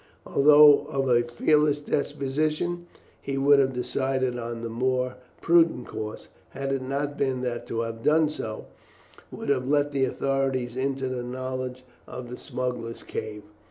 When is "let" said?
9.67-9.91